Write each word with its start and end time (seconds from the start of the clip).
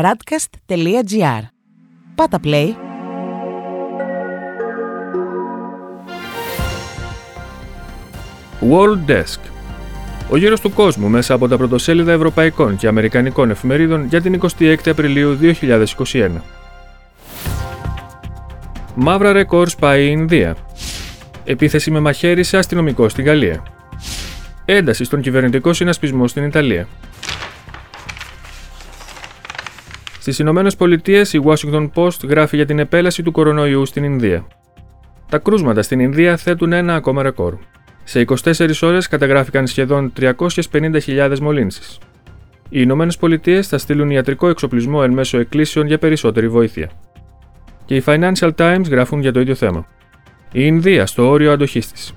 radcast.gr. 0.00 1.42
Πάτα 2.14 2.40
play. 2.44 2.68
World 8.70 9.10
Desk 9.10 9.38
Ο 10.30 10.36
γύρος 10.36 10.60
του 10.60 10.72
κόσμου 10.72 11.08
μέσα 11.08 11.34
από 11.34 11.48
τα 11.48 11.56
πρωτοσέλιδα 11.56 12.12
ευρωπαϊκών 12.12 12.76
και 12.76 12.86
αμερικανικών 12.86 13.50
εφημερίδων 13.50 14.06
για 14.06 14.20
την 14.20 14.40
26 14.58 14.76
Απριλίου 14.86 15.38
2021. 16.02 16.30
Μαύρα 18.94 19.32
ρεκόρ 19.32 19.68
σπάει 19.68 20.04
η 20.04 20.10
Ινδία. 20.10 20.56
Επίθεση 21.44 21.90
με 21.90 22.00
μαχαίρι 22.00 22.42
σε 22.42 22.58
αστυνομικό 22.58 23.08
στη 23.08 23.22
Γαλλία. 23.22 23.62
Ένταση 24.64 25.04
στον 25.04 25.20
κυβερνητικό 25.20 25.72
συνασπισμό 25.72 26.26
στην 26.26 26.44
Ιταλία. 26.44 26.88
Στις 30.22 30.38
Ηνωμένες 30.38 30.76
Πολιτείες, 30.76 31.32
η 31.32 31.42
Washington 31.44 31.90
Post 31.94 32.24
γράφει 32.28 32.56
για 32.56 32.66
την 32.66 32.78
επέλαση 32.78 33.22
του 33.22 33.32
κορονοϊού 33.32 33.86
στην 33.86 34.04
Ινδία. 34.04 34.46
Τα 35.28 35.38
κρούσματα 35.38 35.82
στην 35.82 36.00
Ινδία 36.00 36.36
θέτουν 36.36 36.72
ένα 36.72 36.94
ακόμα 36.94 37.22
ρεκόρ. 37.22 37.54
Σε 38.04 38.20
24 38.20 38.82
ώρες 38.82 39.08
καταγράφηκαν 39.08 39.66
σχεδόν 39.66 40.12
350.000 40.20 41.38
μολύνσεις. 41.40 41.98
Οι 42.68 42.78
Ηνωμένες 42.80 43.16
Πολιτείες 43.16 43.68
θα 43.68 43.78
στείλουν 43.78 44.10
ιατρικό 44.10 44.48
εξοπλισμό 44.48 45.00
εν 45.02 45.12
μέσω 45.12 45.38
εκκλήσεων 45.38 45.86
για 45.86 45.98
περισσότερη 45.98 46.48
βοήθεια. 46.48 46.90
Και 47.84 47.94
οι 47.94 48.02
Financial 48.06 48.50
Times 48.56 48.84
γράφουν 48.90 49.20
για 49.20 49.32
το 49.32 49.40
ίδιο 49.40 49.54
θέμα. 49.54 49.86
Η 50.52 50.60
Ινδία 50.64 51.06
στο 51.06 51.28
όριο 51.28 51.52
αντοχής 51.52 51.92
της. 51.92 52.12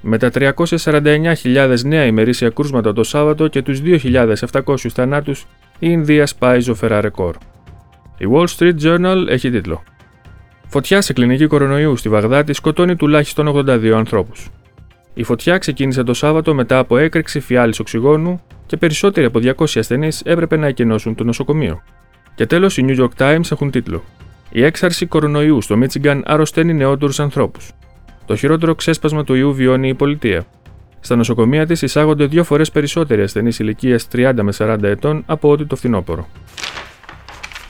Με 0.00 0.18
τα 0.18 0.30
349.000 0.34 1.84
νέα 1.84 2.04
ημερήσια 2.04 2.50
κρούσματα 2.50 2.92
το 2.92 3.02
Σάββατο 3.02 3.48
και 3.48 3.62
τους 3.62 3.80
2.700 3.80 4.76
θανάτους, 4.88 5.46
η 5.78 5.88
Ινδία 5.90 6.26
σπάει 6.26 6.60
ζωφερά 6.60 7.00
ρεκόρ. 7.00 7.36
Η 8.18 8.26
Wall 8.32 8.46
Street 8.56 8.76
Journal 8.82 9.26
έχει 9.28 9.50
τίτλο 9.50 9.82
Φωτιά 10.68 11.00
σε 11.00 11.12
κλινική 11.12 11.46
κορονοϊού 11.46 11.96
στη 11.96 12.08
Βαγδάτη 12.08 12.52
σκοτώνει 12.52 12.96
τουλάχιστον 12.96 13.48
82 13.48 13.90
ανθρώπους. 13.96 14.48
Η 15.14 15.22
φωτιά 15.22 15.58
ξεκίνησε 15.58 16.02
το 16.02 16.14
Σάββατο 16.14 16.54
μετά 16.54 16.78
από 16.78 16.96
έκρηξη 16.96 17.40
φιάλης 17.40 17.78
οξυγόνου 17.78 18.40
και 18.66 18.76
περισσότεροι 18.76 19.26
από 19.26 19.40
200 19.42 19.78
ασθενείς 19.78 20.22
έπρεπε 20.24 20.56
να 20.56 20.66
εκενώσουν 20.66 21.14
το 21.14 21.24
νοσοκομείο. 21.24 21.82
Και 22.34 22.46
τέλος, 22.46 22.78
οι 22.78 22.84
New 22.88 23.00
York 23.00 23.10
Times 23.18 23.52
έχουν 23.52 23.70
τίτλο 23.70 24.04
Η 24.50 24.64
έξαρση 24.64 25.06
κορονοϊού 25.06 25.60
στο 25.60 25.76
Μίτσιγκαν 25.76 26.22
αρρωσταίνει 26.26 26.74
νεότερους 26.74 27.20
ανθρώπους. 27.20 27.70
Το 28.26 28.36
χειρότερο 28.36 28.74
ξέσπασμα 28.74 29.24
του 29.24 29.34
ιού 29.34 29.54
βιώνει 29.54 29.88
η 29.88 29.94
πολιτεία. 29.94 30.44
Στα 31.06 31.16
νοσοκομεία 31.16 31.66
της 31.66 31.82
εισάγονται 31.82 32.26
δύο 32.26 32.44
φορές 32.44 32.70
περισσότεροι 32.70 33.22
ασθενείς 33.22 33.58
ηλικίας 33.58 34.08
30 34.12 34.32
με 34.42 34.52
40 34.58 34.82
ετών 34.82 35.22
από 35.26 35.50
ό,τι 35.50 35.64
το 35.64 35.76
φθινόπωρο. 35.76 36.28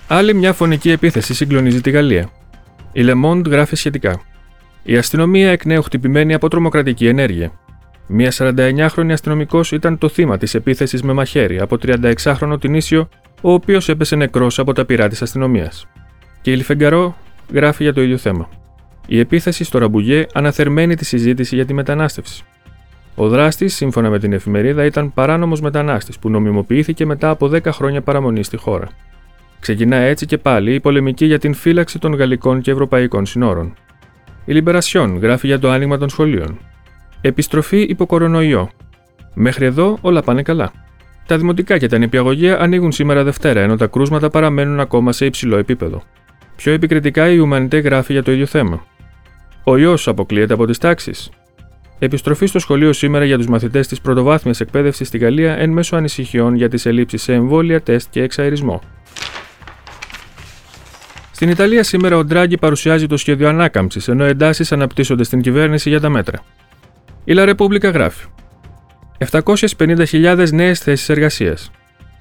Άλλη 0.08 0.34
μια 0.34 0.52
φωνική 0.52 0.90
επίθεση 0.90 1.34
συγκλονίζει 1.34 1.80
τη 1.80 1.90
Γαλλία. 1.90 2.30
Η 2.92 3.02
Le 3.04 3.24
Monde 3.24 3.44
γράφει 3.46 3.76
σχετικά. 3.76 4.20
Η 4.82 4.96
αστυνομία 4.96 5.50
εκ 5.50 5.64
νέου 5.64 5.82
χτυπημένη 5.82 6.34
από 6.34 6.48
τρομοκρατική 6.48 7.06
ενέργεια. 7.06 7.52
Μία 8.06 8.32
49χρονη 8.38 9.10
αστυνομικός 9.10 9.72
ήταν 9.72 9.98
το 9.98 10.08
θύμα 10.08 10.36
της 10.38 10.54
επίθεσης 10.54 11.02
με 11.02 11.12
μαχαίρι 11.12 11.60
από 11.60 11.76
36χρονο 11.86 12.56
την 12.60 12.74
ίσιο, 12.74 13.08
ο 13.40 13.52
οποίος 13.52 13.88
έπεσε 13.88 14.16
νεκρός 14.16 14.58
από 14.58 14.72
τα 14.72 14.84
πειρά 14.84 15.08
της 15.08 15.22
αστυνομίας. 15.22 15.86
Και 16.42 16.50
η 16.50 16.56
Λιφεγκαρό 16.56 17.16
γράφει 17.52 17.82
για 17.82 17.92
το 17.92 18.02
ίδιο 18.02 18.16
θέμα. 18.16 18.48
Η 19.06 19.18
επίθεση 19.18 19.64
στο 19.64 19.78
Ραμπουγέ 19.78 20.26
αναθερμαίνει 20.32 20.94
τη 20.94 21.04
συζήτηση 21.04 21.54
για 21.54 21.66
τη 21.66 21.74
μετανάστευση. 21.74 22.44
Ο 23.18 23.28
δράστης, 23.28 23.74
σύμφωνα 23.74 24.10
με 24.10 24.18
την 24.18 24.32
εφημερίδα, 24.32 24.84
ήταν 24.84 25.14
παράνομος 25.14 25.60
μετανάστης 25.60 26.18
που 26.18 26.30
νομιμοποιήθηκε 26.30 27.06
μετά 27.06 27.30
από 27.30 27.46
10 27.46 27.72
χρόνια 27.72 28.02
παραμονή 28.02 28.44
στη 28.44 28.56
χώρα. 28.56 28.88
Ξεκινά 29.60 29.96
έτσι 29.96 30.26
και 30.26 30.38
πάλι 30.38 30.74
η 30.74 30.80
πολεμική 30.80 31.26
για 31.26 31.38
την 31.38 31.54
φύλαξη 31.54 31.98
των 31.98 32.14
γαλλικών 32.14 32.60
και 32.60 32.70
ευρωπαϊκών 32.70 33.26
συνόρων. 33.26 33.74
Η 34.44 34.52
Λιμπερασιόν 34.52 35.18
γράφει 35.18 35.46
για 35.46 35.58
το 35.58 35.70
άνοιγμα 35.70 35.98
των 35.98 36.08
σχολείων. 36.08 36.58
Επιστροφή 37.20 37.80
υπό 37.80 38.06
κορονοϊό. 38.06 38.70
Μέχρι 39.34 39.64
εδώ 39.64 39.98
όλα 40.00 40.22
πάνε 40.22 40.42
καλά. 40.42 40.72
Τα 41.26 41.38
δημοτικά 41.38 41.78
και 41.78 41.86
τα 41.86 41.98
νηπιαγωγεία 41.98 42.60
ανοίγουν 42.60 42.92
σήμερα 42.92 43.24
Δευτέρα, 43.24 43.60
ενώ 43.60 43.76
τα 43.76 43.86
κρούσματα 43.86 44.30
παραμένουν 44.30 44.80
ακόμα 44.80 45.12
σε 45.12 45.26
υψηλό 45.26 45.56
επίπεδο. 45.56 46.02
Πιο 46.56 46.72
επικριτικά 46.72 47.30
η 47.30 47.38
Ουμανιτέ 47.38 47.78
γράφει 47.78 48.12
για 48.12 48.22
το 48.22 48.32
ίδιο 48.32 48.46
θέμα. 48.46 48.84
Ο 49.64 49.76
ιός 49.76 50.08
αποκλείεται 50.08 50.52
από 50.52 50.66
τις 50.66 50.78
τάξεις. 50.78 51.30
Επιστροφή 51.98 52.46
στο 52.46 52.58
σχολείο 52.58 52.92
σήμερα 52.92 53.24
για 53.24 53.36
τους 53.36 53.46
μαθητές 53.46 53.88
της 53.88 54.00
πρωτοβάθμιας 54.00 54.60
εκπαίδευσης 54.60 55.08
στη 55.08 55.18
Γαλλία 55.18 55.58
εν 55.58 55.70
μέσω 55.70 55.96
ανησυχιών 55.96 56.54
για 56.54 56.68
τις 56.68 56.86
ελλείψεις 56.86 57.22
σε 57.22 57.32
εμβόλια, 57.32 57.80
τεστ 57.80 58.10
και 58.10 58.22
εξαερισμό. 58.22 58.80
Στην 61.30 61.48
Ιταλία 61.48 61.82
σήμερα 61.82 62.16
ο 62.16 62.24
Ντράγκη 62.24 62.58
παρουσιάζει 62.58 63.06
το 63.06 63.16
σχέδιο 63.16 63.48
ανάκαμψης, 63.48 64.08
ενώ 64.08 64.24
εντάσεις 64.24 64.72
αναπτύσσονται 64.72 65.24
στην 65.24 65.40
κυβέρνηση 65.40 65.88
για 65.88 66.00
τα 66.00 66.08
μέτρα. 66.08 66.40
Η 67.24 67.32
Λα 67.32 67.44
Ρεπούμπλικα 67.44 67.90
γράφει. 67.90 68.26
750.000 69.30 70.48
νέες 70.52 70.80
θέσεις 70.80 71.08
εργασίας. 71.08 71.70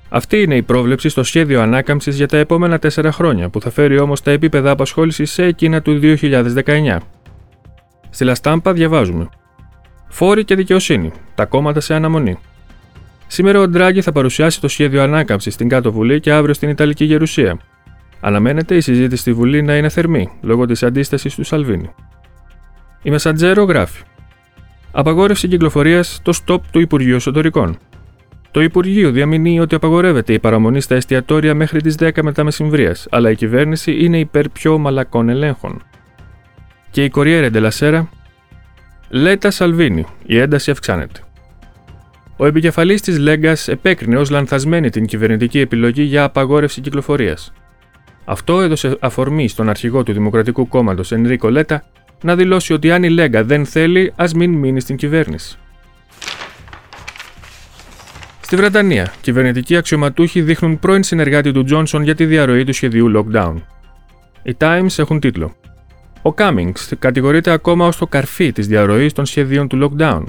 Αυτή 0.09 0.41
είναι 0.41 0.55
η 0.55 0.61
πρόβλεψη 0.61 1.09
στο 1.09 1.23
σχέδιο 1.23 1.61
ανάκαμψης 1.61 2.15
για 2.15 2.27
τα 2.27 2.37
επόμενα 2.37 2.79
4 2.79 3.09
χρόνια, 3.11 3.49
που 3.49 3.61
θα 3.61 3.69
φέρει 3.69 3.99
όμως 3.99 4.21
τα 4.21 4.31
επίπεδα 4.31 4.71
απασχόλησης 4.71 5.31
σε 5.31 5.43
εκείνα 5.43 5.81
του 5.81 5.99
2019. 5.99 6.97
Στη 8.09 8.23
Λαστάμπα 8.23 8.73
διαβάζουμε. 8.73 9.29
Φόροι 10.15 10.43
και 10.43 10.55
δικαιοσύνη. 10.55 11.11
Τα 11.35 11.45
κόμματα 11.45 11.79
σε 11.79 11.93
αναμονή. 11.93 12.37
Σήμερα 13.27 13.59
ο 13.59 13.67
Ντράγκη 13.67 14.01
θα 14.01 14.11
παρουσιάσει 14.11 14.61
το 14.61 14.67
σχέδιο 14.67 15.01
ανάκαμψης 15.03 15.53
στην 15.53 15.69
Κάτω 15.69 15.91
Βουλή 15.91 16.19
και 16.19 16.31
αύριο 16.31 16.53
στην 16.53 16.69
Ιταλική 16.69 17.05
Γερουσία. 17.05 17.59
Αναμένεται 18.19 18.75
η 18.75 18.81
συζήτηση 18.81 19.21
στη 19.21 19.33
Βουλή 19.33 19.61
να 19.61 19.77
είναι 19.77 19.89
θερμή 19.89 20.29
λόγω 20.41 20.65
της 20.65 20.83
αντίστασης 20.83 21.35
του 21.35 21.43
Σαλβίνη. 21.43 21.89
Η 23.03 23.09
Μεσαντζέρο 23.09 23.63
γράφει. 23.63 24.03
Απαγόρευση 24.91 25.47
κυκλοφορίας 25.47 26.19
το 26.23 26.33
στόπ 26.33 26.63
του 26.71 26.79
Υπουργείου 26.79 27.15
Εσωτερικών. 27.15 27.77
Το 28.51 28.61
Υπουργείο 28.61 29.11
διαμηνύει 29.11 29.59
ότι 29.61 29.75
απαγορεύεται 29.75 30.33
η 30.33 30.39
παραμονή 30.39 30.81
στα 30.81 30.95
εστιατόρια 30.95 31.53
μέχρι 31.53 31.81
τις 31.81 31.95
10 31.99 32.21
μετά 32.21 32.43
μεσημβρίας, 32.43 33.07
αλλά 33.09 33.29
η 33.29 33.35
κυβέρνηση 33.35 34.03
είναι 34.03 34.19
υπέρ 34.19 34.49
πιο 34.49 34.77
μαλακών 34.77 35.29
ελέγχων. 35.29 35.83
Και 36.91 37.03
η 37.03 37.09
Κοριέρε 37.09 37.49
Ντελασέρα 37.49 38.09
Λέτα 39.17 39.51
Σαλβίνη, 39.51 40.05
η 40.25 40.37
ένταση 40.37 40.71
αυξάνεται. 40.71 41.19
Ο 42.37 42.45
επικεφαλής 42.45 43.01
της 43.01 43.17
Λέγκα 43.17 43.57
επέκρινε 43.65 44.17
ως 44.17 44.29
λανθασμένη 44.29 44.89
την 44.89 45.05
κυβερνητική 45.05 45.59
επιλογή 45.59 46.03
για 46.03 46.23
απαγόρευση 46.23 46.81
κυκλοφορίας. 46.81 47.53
Αυτό 48.25 48.61
έδωσε 48.61 48.97
αφορμή 48.99 49.47
στον 49.47 49.69
αρχηγό 49.69 50.03
του 50.03 50.13
Δημοκρατικού 50.13 50.67
Κόμματος 50.67 51.11
Ενρίκο 51.11 51.49
Λέτα 51.49 51.83
να 52.21 52.35
δηλώσει 52.35 52.73
ότι 52.73 52.91
αν 52.91 53.03
η 53.03 53.09
Λέγκα 53.09 53.43
δεν 53.43 53.65
θέλει, 53.65 54.13
ας 54.15 54.33
μην 54.33 54.51
μείνει 54.51 54.79
στην 54.79 54.95
κυβέρνηση. 54.95 55.57
Στη 58.41 58.55
Βρετανία, 58.55 59.13
κυβερνητικοί 59.21 59.77
αξιωματούχοι 59.77 60.41
δείχνουν 60.41 60.79
πρώην 60.79 61.03
συνεργάτη 61.03 61.51
του 61.51 61.63
Τζόνσον 61.63 62.03
για 62.03 62.15
τη 62.15 62.25
διαρροή 62.25 62.63
του 62.63 62.73
σχεδίου 62.73 63.11
lockdown. 63.15 63.55
Οι 64.43 64.55
Times 64.59 64.97
έχουν 64.97 65.19
τίτλο 65.19 65.55
ο 66.25 66.33
Cummings 66.37 66.91
κατηγορείται 66.99 67.51
ακόμα 67.51 67.87
ως 67.87 67.97
το 67.97 68.07
καρφί 68.07 68.51
της 68.51 68.67
διαρροής 68.67 69.13
των 69.13 69.25
σχεδίων 69.25 69.67
του 69.67 69.95
lockdown. 69.97 70.23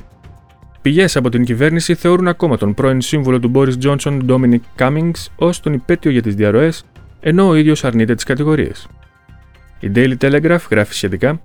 Πηγές 0.82 1.16
από 1.16 1.28
την 1.28 1.44
κυβέρνηση 1.44 1.94
θεωρούν 1.94 2.28
ακόμα 2.28 2.56
τον 2.56 2.74
πρώην 2.74 3.00
σύμβουλο 3.00 3.40
του 3.40 3.50
Boris 3.54 3.72
Johnson, 3.82 4.20
Dominic 4.28 4.60
Cummings, 4.78 5.26
ως 5.36 5.60
τον 5.60 5.72
υπέτειο 5.72 6.10
για 6.10 6.22
τις 6.22 6.34
διαρροές, 6.34 6.84
ενώ 7.20 7.48
ο 7.48 7.54
ίδιος 7.54 7.84
αρνείται 7.84 8.14
τις 8.14 8.24
κατηγορίες. 8.24 8.88
Η 9.80 9.90
Daily 9.94 10.16
Telegraph 10.20 10.70
γράφει 10.70 10.94
σχετικά 10.94 11.42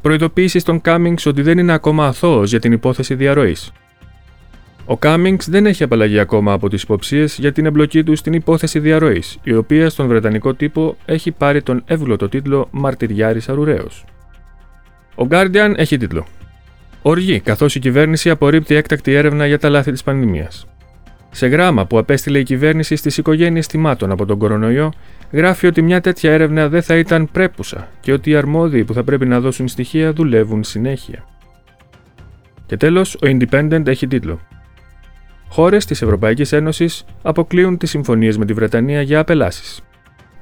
προειδοποίηση 0.00 0.58
στον 0.58 0.80
Cummings 0.84 1.22
ότι 1.26 1.42
δεν 1.42 1.58
είναι 1.58 1.72
ακόμα 1.72 2.06
αθώος 2.06 2.50
για 2.50 2.60
την 2.60 2.72
υπόθεση 2.72 3.14
διαρροής. 3.14 3.72
Ο 4.90 4.96
Κάμινγκ 4.96 5.38
δεν 5.46 5.66
έχει 5.66 5.82
απαλλαγεί 5.82 6.18
ακόμα 6.18 6.52
από 6.52 6.68
τις 6.68 6.82
υποψίες 6.82 7.38
για 7.38 7.52
την 7.52 7.66
εμπλοκή 7.66 8.02
του 8.02 8.16
στην 8.16 8.32
υπόθεση 8.32 8.78
διαρροής, 8.78 9.38
η 9.42 9.54
οποία 9.54 9.90
στον 9.90 10.06
Βρετανικό 10.06 10.54
τύπο 10.54 10.96
έχει 11.04 11.30
πάρει 11.30 11.62
τον 11.62 11.82
εύγλωτο 11.86 12.28
τίτλο 12.28 12.68
Μαρτυριάρης 12.70 13.48
Αρουραίος. 13.48 14.04
Ο 15.14 15.26
Guardian 15.30 15.72
έχει 15.76 15.96
τίτλο 15.96 16.26
Οργή, 17.02 17.40
καθώς 17.40 17.74
η 17.74 17.78
κυβέρνηση 17.78 18.30
απορρίπτει 18.30 18.74
έκτακτη 18.74 19.12
έρευνα 19.14 19.46
για 19.46 19.58
τα 19.58 19.68
λάθη 19.68 19.92
της 19.92 20.02
πανδημίας. 20.02 20.66
Σε 21.30 21.46
γράμμα 21.46 21.86
που 21.86 21.98
απέστειλε 21.98 22.38
η 22.38 22.42
κυβέρνηση 22.42 22.96
στις 22.96 23.18
οικογένειες 23.18 23.66
θυμάτων 23.66 24.10
από 24.10 24.26
τον 24.26 24.38
κορονοϊό, 24.38 24.92
γράφει 25.32 25.66
ότι 25.66 25.82
μια 25.82 26.00
τέτοια 26.00 26.32
έρευνα 26.32 26.68
δεν 26.68 26.82
θα 26.82 26.96
ήταν 26.96 27.28
πρέπουσα 27.32 27.88
και 28.00 28.12
ότι 28.12 28.30
οι 28.30 28.36
αρμόδιοι 28.36 28.84
που 28.84 28.92
θα 28.92 29.04
πρέπει 29.04 29.26
να 29.26 29.40
δώσουν 29.40 29.68
στοιχεία 29.68 30.12
δουλεύουν 30.12 30.64
συνέχεια. 30.64 31.24
Και 32.66 32.76
τέλος, 32.76 33.14
ο 33.14 33.18
Independent 33.22 33.86
έχει 33.86 34.06
τίτλο 34.06 34.40
Χώρες 35.48 35.84
της 35.84 36.02
Ευρωπαϊκής 36.02 36.52
Ένωσης 36.52 37.04
αποκλείουν 37.22 37.78
τις 37.78 37.90
συμφωνίες 37.90 38.38
με 38.38 38.44
τη 38.44 38.52
Βρετανία 38.52 39.02
για 39.02 39.18
απελάσεις. 39.18 39.80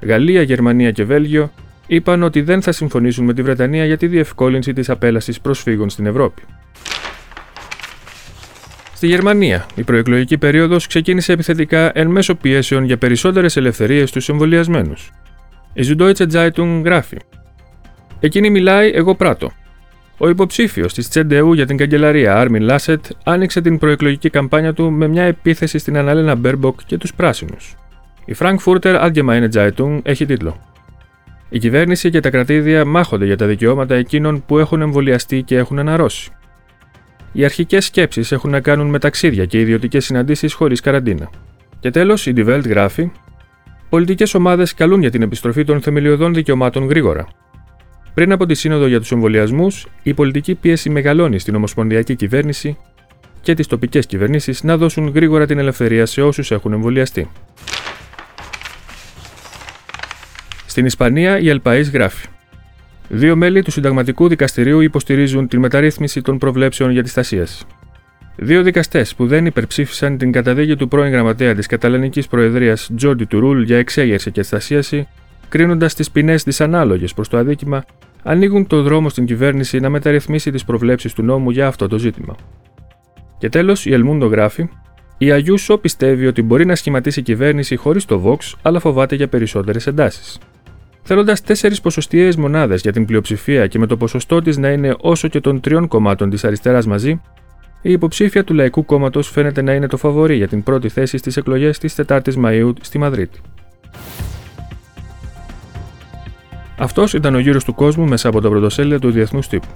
Γαλλία, 0.01 0.43
Γερμανία 0.43 0.91
και 0.91 1.05
Βέλγιο 1.05 1.53
είπαν 1.87 2.23
ότι 2.23 2.43
δεν 2.43 2.63
θα 2.63 2.73
συμφωνήσουν 2.73 3.25
με 3.25 3.35
τη 3.35 3.43
Βρετανία 3.43 3.85
για 3.85 3.97
τη 3.97 4.07
διευκόλυνση 4.07 4.73
της 4.73 4.91
απέλασης 4.91 5.41
προσφύγων 5.41 5.91
στην 5.91 6.07
Ευρώπη. 6.07 6.43
Στη 8.95 9.07
Γερμανία, 9.07 9.67
η 9.75 9.83
προεκλογική 9.83 10.39
περίοδος 10.39 10.87
ξεκίνησε 10.87 11.33
επιθετικά 11.33 11.91
εν 11.95 12.09
μέσω 12.09 12.35
πιέσεων 12.35 12.85
για 12.85 12.99
περισσότερες 12.99 13.57
ελευθερίες 13.57 14.09
στους 14.09 14.29
εμβολιασμένους. 14.29 15.11
Η 15.73 15.83
Süddeutsche 15.89 16.31
Zeitung 16.33 16.81
γράφει: 16.85 17.17
Εκείνη 18.21 18.51
μιλάει, 18.51 18.91
εγώ 18.95 19.15
πράττω. 19.15 19.53
Ο 20.19 20.29
υποψήφιος 20.29 20.95
της 20.95 21.09
CDU 21.09 21.53
για 21.53 21.67
την 21.67 21.77
καγκελαρία, 21.77 22.37
Άρμιν 22.37 22.63
Λάσετ, 22.63 23.05
άνοιξε 23.25 23.61
την 23.61 23.79
προεκλογική 23.79 24.31
καμπάνια 24.31 24.73
του 24.73 24.93
με 24.93 25.09
μια 25.09 25.23
επίθεση 25.23 25.79
στην 25.79 25.97
Αναλένα 25.97 26.35
Μπέρμποκ 26.35 26.81
και 26.87 26.99
τους 26.99 27.15
πράσινους. 27.15 27.75
Η 28.25 28.35
Frankfurter 28.39 29.11
Allgemeine 29.11 29.49
Zeitung 29.53 30.01
έχει 30.03 30.27
τίτλο 30.27 30.57
η 31.49 31.59
κυβέρνηση 31.59 32.11
και 32.11 32.21
τα 32.21 32.31
κρατίδια 32.31 32.85
μάχονται 32.85 33.25
για 33.25 33.37
τα 33.37 33.47
δικαιώματα 33.47 33.95
εκείνων 33.95 34.45
που 34.47 34.59
έχουν 34.59 34.81
εμβολιαστεί 34.81 35.43
και 35.43 35.57
έχουν 35.57 35.79
αναρρώσει. 35.79 36.31
Οι 37.33 37.45
αρχικές 37.45 37.85
σκέψεις 37.85 38.33
έχουν 38.33 38.51
να 38.51 38.61
κάνουν 38.61 38.87
με 38.87 38.99
ταξίδια 38.99 39.45
και 39.45 39.61
ιδιωτικές 39.61 40.05
συναντήσεις 40.05 40.53
χωρίς 40.53 40.81
καραντίνα. 40.81 41.31
Και 41.81 41.91
τέλος, 41.91 42.27
η 42.27 42.33
Die 42.37 42.47
Welt 42.47 42.65
γράφει: 42.69 43.11
Πολιτικές 43.89 44.35
ομάδες 44.35 44.75
καλούν 44.75 45.01
για 45.01 45.11
την 45.11 45.23
επιστροφή 45.23 45.65
των 45.65 45.81
θεμελιωδών 45.81 46.35
δικαιωμάτων 46.35 46.89
γρήγορα. 46.89 47.27
Πριν 48.17 48.33
από 48.33 48.47
τη 48.47 48.55
Σύνοδο 48.55 48.87
για 48.87 48.99
τους 48.99 49.13
Εμβολιασμούς, 49.13 49.87
η 50.03 50.15
πολιτική 50.15 50.55
πίεση 50.55 50.91
μεγαλώνει 50.91 51.39
στην 51.39 51.55
Ομοσπονδιακή 51.55 52.15
Κυβέρνηση 52.15 52.77
και 53.41 53.55
τις 53.55 53.67
τοπικές 53.67 54.07
κυβερνήσεις 54.07 54.63
να 54.63 54.77
δώσουν 54.77 55.09
γρήγορα 55.15 55.47
την 55.47 55.59
ελευθερία 55.59 56.07
σε 56.07 56.23
όσους 56.23 56.51
έχουν 56.51 56.73
εμβολιαστεί. 56.73 57.31
Στην 60.67 60.87
Ισπανία, 60.87 61.39
η 61.39 61.49
Ελπαή 61.49 61.83
γράφει: 61.83 62.27
Δύο 63.09 63.37
μέλη 63.37 63.63
του 63.63 63.71
Συνταγματικού 63.71 64.29
Δικαστηρίου 64.29 64.81
υποστηρίζουν 64.81 65.49
την 65.49 65.61
μεταρρύθμιση 65.61 66.21
των 66.21 66.39
προβλέψεων 66.39 66.91
για 66.91 67.03
τη 67.03 67.09
στασία. 67.09 67.47
Δύο 68.37 68.63
δικαστές 68.63 69.15
που 69.15 69.27
δεν 69.27 69.47
υπερψήφισαν 69.47 70.19
την 70.19 70.33
καταδίκη 70.33 70.77
του 70.77 70.89
πρώην 70.89 71.13
γραμματέα 71.13 71.55
της 71.55 71.67
Καταλανικής 71.67 72.27
Προεδρίας 72.27 72.91
Τζόρντι 72.97 73.25
Τουρούλ 73.25 73.63
για 73.63 73.79
εξέγερση 73.79 74.31
και 74.31 74.43
στασίαση, 74.43 75.09
κρίνοντας 75.49 75.95
τις 75.95 76.11
ποινές 76.11 76.43
δυσανάλογες 76.43 77.15
προς 77.15 77.29
το 77.29 77.37
αδίκημα, 77.37 77.85
ανοίγουν 78.27 78.67
το 78.67 78.83
δρόμο 78.83 79.09
στην 79.09 79.25
κυβέρνηση 79.25 79.79
να 79.79 79.89
μεταρρυθμίσει 79.89 80.51
τις 80.51 80.65
προβλέψεις 80.65 81.13
του 81.13 81.23
νόμου 81.23 81.51
για 81.51 81.67
αυτό 81.67 81.89
το 81.89 81.99
ζήτημα. 81.99 82.35
Και 83.39 83.49
τέλος, 83.49 83.87
η 83.87 83.93
Ελμούντο 83.93 84.27
γράφει: 84.27 84.69
Η 85.19 85.31
Αγιούσο 85.31 85.79
πιστεύει 85.79 86.27
ότι 86.27 86.43
μπορεί 86.43 86.67
να 86.67 86.75
σχηματίσει 86.75 87.23
κυβέρνηση 87.23 87.77
χωρίς 87.77 88.05
το 88.05 88.23
Vox, 88.25 88.55
αλλά 88.63 88.81
φοβάται 88.81 89.15
για 89.15 89.29
περισσότερες 89.29 89.87
εντάσεις. 89.87 90.39
Θέλοντας 91.03 91.43
τέσσερις 91.43 91.81
ποσοστιαίες 91.81 92.37
μονάδες 92.37 92.81
για 92.81 92.93
την 92.93 93.05
πλειοψηφία 93.05 93.67
και 93.67 93.79
με 93.79 93.87
το 93.87 93.97
ποσοστό 93.97 94.43
της 94.43 94.57
να 94.57 94.69
είναι 94.69 94.95
όσο 95.01 95.29
και 95.29 95.41
των 95.41 95.61
τριών 95.61 95.89
κομμάτων 95.89 96.31
της 96.31 96.45
αριστεράς 96.45 96.87
μαζί, 96.87 97.21
η 97.83 97.93
υποψήφια 97.93 98.45
του 98.45 98.55
Λαϊκού 98.55 98.85
Κόμματος 98.85 99.31
φαίνεται 99.31 99.63
να 99.63 99.73
είναι 99.73 99.87
το 99.87 99.97
φαβορή 99.97 100.37
για 100.37 100.49
την 100.49 100.63
πρώτη 100.63 100.89
θέση 100.89 101.17
στις 101.17 101.37
εκλογές 101.37 101.79
της 101.79 101.95
4η 102.07 102.35
Μαου 102.35 102.73
στη 102.81 102.99
Μαδρίτη. 102.99 103.41
Αυτός 106.79 107.15
ήταν 107.15 107.35
ο 107.35 107.39
γύρος 107.39 107.65
του 107.65 107.75
κόσμου 107.75 108.07
μέσα 108.07 108.29
από 108.29 108.41
τα 108.41 108.49
πρωτοσέλιδα 108.49 108.99
του 108.99 109.11
Διεθνούς 109.11 109.49
Τύπου. 109.49 109.69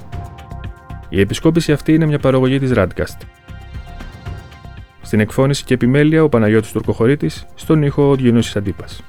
Η 1.09 1.21
επισκόπηση 1.21 1.73
αυτή 1.73 1.95
είναι 1.95 2.07
μια 2.07 2.19
παραγωγή 2.19 2.59
της 2.59 2.73
Radcast. 2.75 3.19
Στην 5.03 5.21
εκφώνηση 5.21 5.65
και 5.65 5.75
επιμέλεια 5.75 6.23
ο 6.23 6.29
Παναγιώτης 6.29 6.73
Τουρκοχωρήτης, 6.73 7.47
στον 7.55 7.83
ήχο 7.83 8.09
ο 8.09 8.15
Διονύσης 8.15 8.57
Αντίπας. 8.57 9.03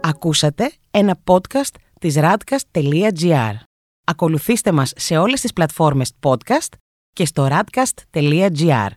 Ακούσατε 0.00 0.72
ένα 0.90 1.18
podcast 1.24 1.74
της 2.00 2.16
radcast.gr. 2.18 3.54
Ακολουθήστε 4.04 4.72
μας 4.72 4.92
σε 4.96 5.16
όλες 5.16 5.40
τις 5.40 5.52
πλατφόρμες 5.52 6.12
podcast 6.22 6.72
και 7.12 7.24
στο 7.24 7.48
radcast.gr. 7.50 8.88